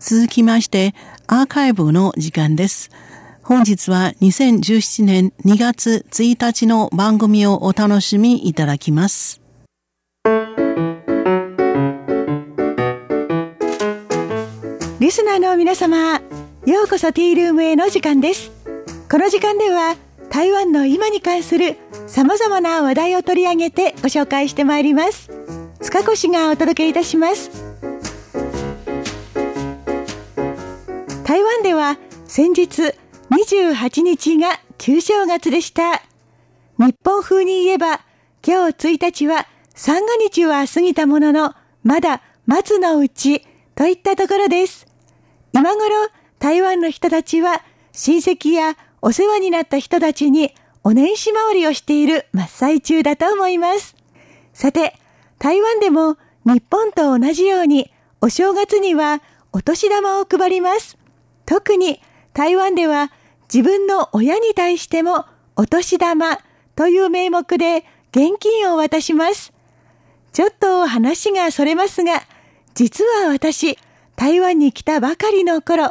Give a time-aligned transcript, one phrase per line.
[0.00, 0.94] 続きまして、
[1.26, 2.90] アーカイブの時間です。
[3.42, 9.42] 本日は2017年2月1日の番組をお楽しみいただきます。
[14.98, 16.20] リスナーの皆様、よ
[16.84, 18.50] うこそティールームへの時間です。
[19.10, 19.96] この時間では、
[20.30, 21.76] 台湾の今に関する
[22.06, 25.30] 様々な話題を取り上げてご紹介してまいります。
[25.82, 27.59] 塚越がお届けいたします。
[31.30, 31.96] 台湾では
[32.26, 32.92] 先日
[33.30, 36.02] 28日が旧正月でした。
[36.76, 38.00] 日本風に言えば
[38.44, 44.88] 今日1日は三が日は過ぎたもののまだ松のうちといったところです。
[45.52, 46.08] 今頃
[46.40, 53.94] 台湾の人たちは親戚やお世話になった人たちにお年始回りをしている真っ最中だと思います。
[54.52, 54.96] さて、
[55.38, 59.22] 台湾でも日本と同じようにお正月には
[59.52, 60.98] お年玉を配ります。
[61.50, 62.00] 特に
[62.32, 63.10] 台湾では
[63.52, 66.38] 自分の親に対してもお年玉
[66.76, 67.78] という名目で
[68.12, 69.52] 現金を渡します。
[70.32, 72.22] ちょっと話がそれますが、
[72.74, 73.76] 実は私、
[74.14, 75.90] 台湾に来たばかりの頃、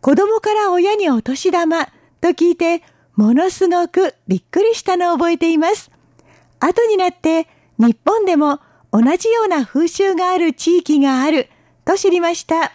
[0.00, 1.86] 子供から親にお年玉
[2.20, 2.84] と聞いて、
[3.16, 5.90] ものすごくびっくりしたのを覚えています。
[6.60, 8.60] 後になって日本でも
[8.92, 11.48] 同じような風習がある地域がある
[11.84, 12.70] と知りました。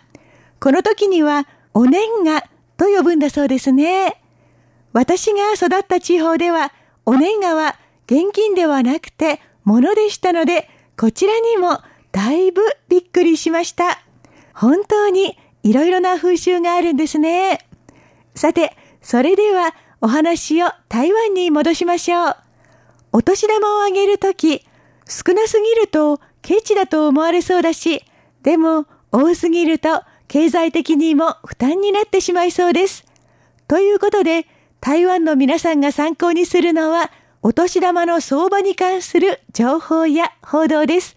[0.59, 1.47] この時には
[1.77, 2.41] お年賀
[2.75, 4.19] と呼ぶんだそうですね。
[4.93, 6.73] 私が育った地方では、
[7.05, 7.75] お年賀は
[8.07, 10.67] 現金ではなくて物でしたので、
[10.99, 11.79] こちらにも
[12.11, 13.99] だいぶびっくりしました。
[14.55, 17.59] 本当にいろいろな風習があるんですね。
[18.33, 22.35] さて、それではお話を台湾に戻しましょう。
[23.11, 24.65] お年玉をあげるとき、
[25.05, 28.03] 少なすぎるとケチだと思われそうだし、
[28.41, 33.05] でも多すぎると経済的にも負担になってしまいそうです。
[33.67, 34.45] ということで、
[34.79, 37.11] 台湾の皆さんが参考にするのは、
[37.41, 41.15] お年玉の相場に関する情報や報道です。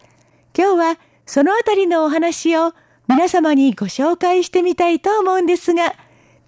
[0.56, 2.72] 今日はそのあたりのお話を
[3.08, 5.94] 皆様にご紹介してみたいと思うんですが、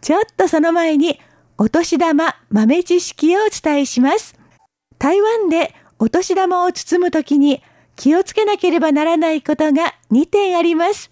[0.00, 1.20] ちょっとその前に
[1.58, 4.36] お年玉豆知識をお伝えします。
[4.98, 7.62] 台湾でお年玉を包むときに
[7.96, 11.10] 気をつけなければならないことが2点あります。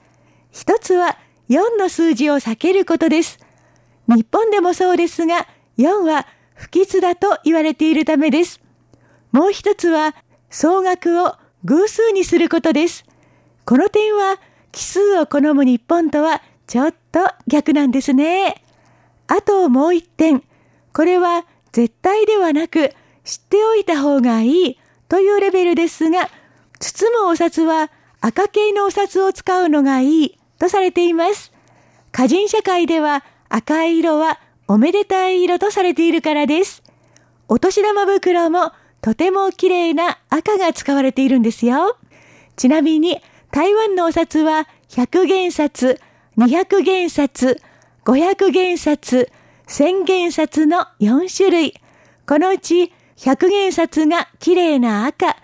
[0.53, 1.17] 一つは
[1.51, 3.41] 4の数字を避けることです。
[4.07, 8.61] 日本でもそうですが、4は不吉だと言われているためです。
[9.33, 10.15] もう一つは、
[10.49, 11.35] 総額を
[11.65, 13.05] 偶数にすることです。
[13.65, 14.39] この点は、
[14.71, 17.19] 奇数を好む日本とはちょっと
[17.49, 18.63] 逆なんですね。
[19.27, 20.45] あともう一点。
[20.93, 22.95] これは絶対ではなく、
[23.25, 24.79] 知っておいた方がいい
[25.09, 26.31] というレベルですが、
[26.79, 27.91] 包むお札は
[28.21, 31.53] 赤系のお札を使うのがいいとされています。
[32.13, 34.39] 歌人社会では赤い色は
[34.69, 36.85] おめでたい色とされているからです。
[37.49, 41.97] お年玉袋もとても綺麗な赤が使われているんですよ。
[42.57, 45.99] ちなみに台湾のお札は100元札、
[46.37, 47.61] 200元札、
[48.05, 49.31] 500元札、
[49.67, 51.75] 1000元札の4種類。
[52.29, 55.39] このうち100元札が綺麗な赤、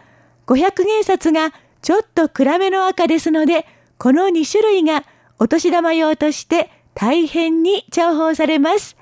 [0.47, 3.67] 500元札がちょっと暗めの赤ですので、
[3.99, 5.05] この2種類が
[5.39, 8.97] お年玉用として大変に重宝されます。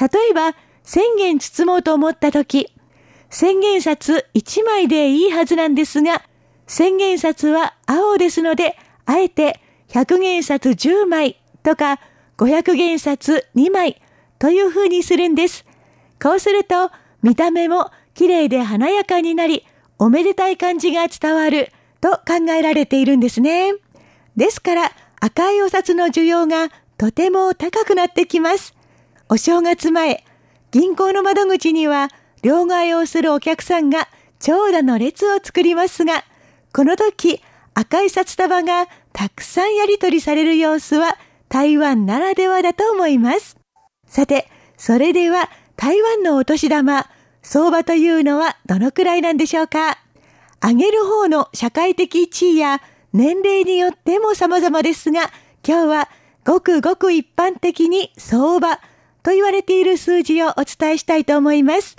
[0.00, 2.68] 例えば、1000元包もうと思った時、
[3.30, 6.22] 千元札1枚でいいはずなんですが、
[6.66, 12.00] 千元札は青ですので、あえて100元札10枚とか
[12.38, 14.00] 500元札2枚
[14.38, 15.66] という風にするんです。
[16.22, 16.90] こうすると
[17.22, 19.66] 見た目も綺麗で華やかになり、
[19.98, 23.74] おめでたい感じが伝わると考えられているんですね。
[24.36, 28.74] ですから赤いお札の需要がとても高くなってきます。
[29.28, 30.24] お正月前、
[30.70, 32.08] 銀行の窓口には
[32.42, 34.08] 両替をするお客さんが
[34.38, 36.24] 長蛇の列を作りますが、
[36.72, 37.40] この時
[37.74, 41.16] 赤い札束がたくさんやり取りされる様子は
[41.48, 43.56] 台湾ならではだと思います。
[44.06, 47.06] さて、それでは台湾のお年玉、
[47.42, 49.98] 相場というのはどのくらいなんでしょうか？
[50.60, 52.80] あげる方の社会的地位や
[53.14, 55.30] 年齢によっても様々ですが、
[55.66, 56.08] 今日は
[56.44, 58.78] ごくごく一般的に相場
[59.22, 61.96] と言われている数字をお伝えしたいと思います。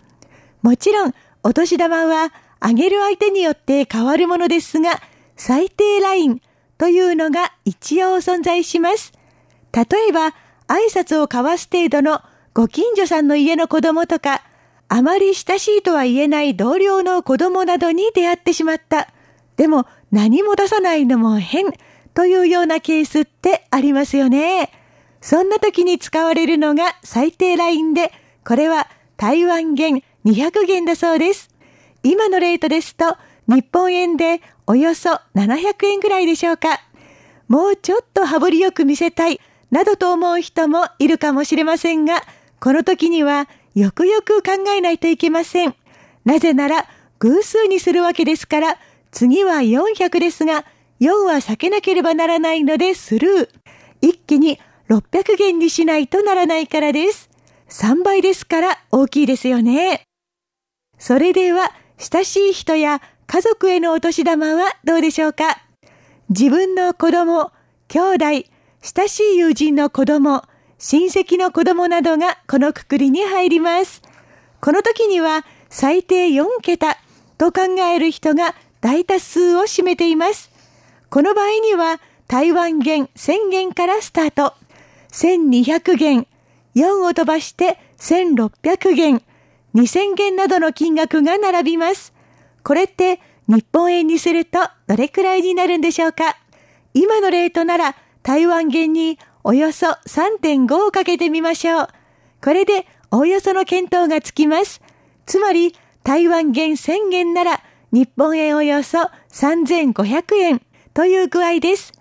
[0.61, 4.99] もちろん、お年玉はあげる相手によって変わるものですが、
[5.37, 6.41] 最低ライン
[6.77, 9.13] というのが一応存在します。
[9.71, 10.35] 例えば、
[10.67, 12.19] 挨拶を交わす程度の
[12.53, 14.41] ご近所さんの家の子供とか、
[14.89, 19.07] あまり親しいとは言えない同僚の子供などに出会ってしまった。
[19.55, 21.65] でも、何も出さないのも変
[22.13, 24.71] というようなケースってありますよね。
[25.19, 28.13] そんな時に使われるのが最低ラインで、
[28.47, 31.49] これは台湾元200元だそうです。
[32.01, 33.17] 今のレートですと、
[33.49, 36.79] 日本円でおよそ700円ぐらいでしょうか。
[37.49, 42.23] もうちょっと羽振りよく見せたい、などと思う人もいるかもしれませんが、
[42.61, 45.75] この時にはよくよく考えないといけません。
[46.23, 46.87] なぜなら
[47.19, 48.77] 偶数にするわけですから、
[49.15, 50.65] 次は400ですが、
[50.99, 53.49] 4は避けなければならないのでスルー。
[54.01, 54.59] 一気に
[54.89, 57.29] 600元にしないとならないからです。
[57.69, 60.03] 3倍ですから大きいですよね。
[60.99, 65.61] それでは、親しい人や家族へのお年玉はどうでしょうか？
[66.27, 67.53] 自分の子供、
[67.87, 68.25] 兄弟、
[68.81, 70.43] 親しい友人の子供、
[70.77, 74.01] 親戚の子供などがこのくくりに入ります。
[74.59, 76.97] この時には最低4桁
[77.37, 77.61] と考
[77.93, 78.53] える人が
[78.85, 80.51] 大多数を占めています。
[81.09, 84.53] この場合には台湾元1000元からスタート。
[85.11, 86.27] 1200元、
[86.75, 89.23] 4を飛ばして1600元、
[89.73, 92.13] 2000元などの金額が並びます。
[92.63, 96.37] これって日本円にするとどれくらいになるんでしょうか？
[96.93, 101.87] 今のレートなら台湾元におよそ3.5をかけてみましょう。
[102.39, 104.79] これでおおよその見当がつきます。
[105.25, 105.73] つまり
[106.03, 110.61] 台湾元1000元なら日本円およそ3500円
[110.93, 111.93] という具合です。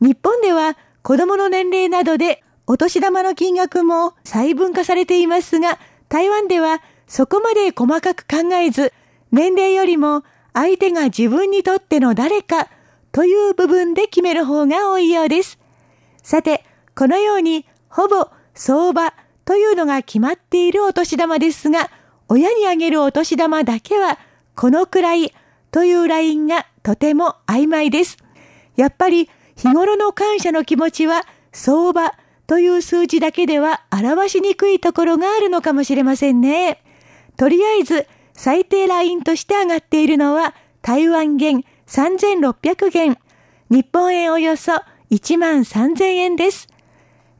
[0.00, 5.78] 日本では子供の年齢などでお年玉の金額も細分化されていますが、
[6.08, 8.92] 台湾ではそこまで細かく考えず、
[9.32, 10.22] 年齢よりも
[10.52, 12.68] 相手が自分にとっての誰か
[13.12, 15.58] という部分で決める方が多いようです。
[16.22, 16.64] さて、
[16.94, 19.14] このようにほぼ相場
[19.44, 21.90] というのが決まっているお年玉ですが、
[22.28, 24.18] 親にあげるお年玉だけは
[24.58, 25.32] このくらい
[25.70, 28.16] というラインがとても曖昧です。
[28.74, 31.22] やっぱり日頃の感謝の気持ちは
[31.52, 32.12] 相場
[32.48, 36.82] という数字だけでは表しにくいところがあるのかもしれませんね。
[37.36, 43.16] とりあえず最低ラインとして上がっているのは台湾元3600元、
[43.70, 44.72] 日本円およそ
[45.12, 46.66] 1万3000円です。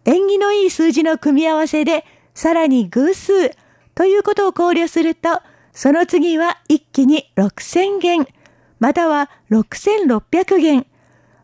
[0.05, 3.51] 縁起のいい数字の組み合わせでさらに偶数
[3.97, 5.43] ということを考慮すると、
[5.79, 8.27] その次は一気に6000元、
[8.81, 10.87] または6600元、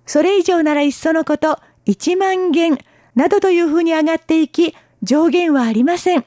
[0.07, 2.77] それ以上ならいっそのこと、1万元
[3.15, 6.25] などというふうに上がっていき、上限はありません。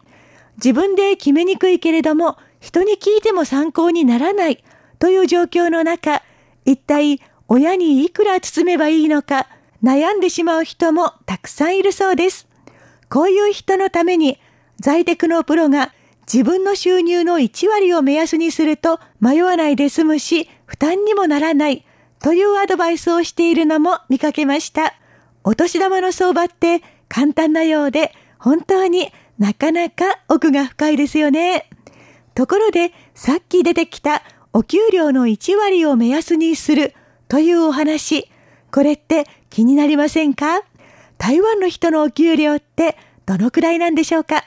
[0.55, 4.63] 自分で決めにくいけれども、人に聞いても参考にならない
[4.99, 6.23] という状況の中、
[6.63, 7.19] 一体
[7.49, 9.49] 親にいくら包めばいいのか
[9.83, 12.47] 悩んでしまう人もたくさんいるそうです。
[13.09, 14.39] こういう人のために
[14.79, 15.91] 在宅のプロが
[16.31, 21.85] 自分の収入の1割を目安にすると迷わないで済むし負担にもならない
[22.19, 24.93] というアドバイスをしているのも見かけました。
[25.43, 29.09] お年玉の相場って簡単なようで、本当に
[29.39, 31.69] なかなか奥が深いですよね。
[32.35, 36.93] ところで、さっき出てきたお給料の1割を目安にする
[37.29, 38.29] というお話、
[38.71, 40.63] これって気になりませんか？
[41.17, 44.43] 台湾の人のお給料ってどのくらいなんでしょうか？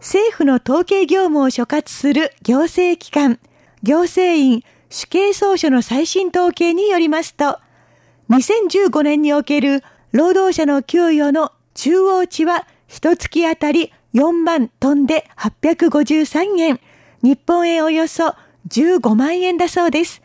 [0.00, 3.40] 政府の統計業務を所括する行政機関、
[3.82, 7.58] 行政院主計総書の最新統計によりますと、
[8.30, 16.80] 2015年における労働者の給与の中央値は一月あたり4万トンで853円、
[17.22, 18.34] 日本円およそ
[18.68, 20.22] 15万円だそうです。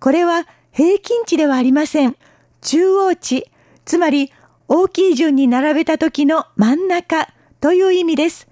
[0.00, 2.16] これは平均値ではありません。
[2.60, 3.50] 中央値、
[3.84, 4.32] つまり
[4.66, 7.28] 大きい順に並べた時の真ん中
[7.60, 8.48] という意味です。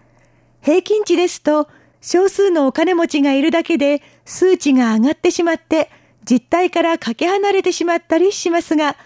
[0.62, 1.69] 平均値ですと
[2.00, 5.90] 少数のお金持ちがいるだけで数値が上がってしまって
[6.29, 8.97] 実態からかけ離れてしまったりしますが、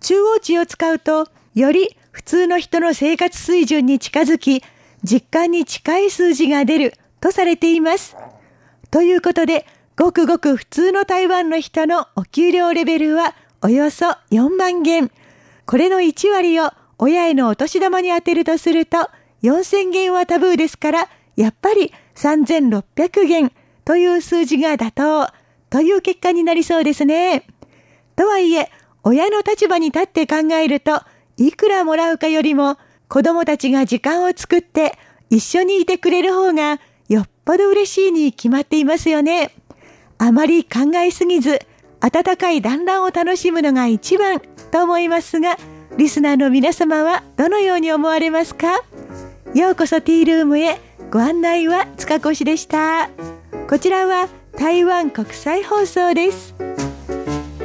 [0.00, 4.62] 中央値を使うとより普通の人の生活水準に近づき、
[5.02, 8.16] 実感に近い数字が出るとされています。
[8.90, 9.66] ということで、
[9.96, 15.10] ごくごく普通の台湾の人のお給料レベルはおよそ4万元。
[15.66, 19.08] これの1割を親へのお年玉に充てるとすると
[19.44, 23.52] 4000元はタブーですから、やっぱり3600元
[23.84, 25.28] という数字が妥当
[25.68, 27.46] という結果になりそうですね。
[28.16, 28.70] とはいえ、
[29.02, 31.02] 親の立場に立って考えると、
[31.36, 34.96] いくらもらうかよりも子供たちが時間を作って
[35.28, 39.54] 一緒にいてくれる方がよっぽど嬉しいに決まっていますよね。
[40.16, 41.58] あまり考えすぎず、
[42.00, 45.58] 温かい団らんを楽しむのが一番と思いますが、
[45.98, 48.82] リスナーの皆様はどのように思われますか？
[49.54, 50.80] ようこそティールームへ
[51.12, 53.08] ご案内は塚越でした。
[53.68, 56.56] こちらは台湾国際放送です。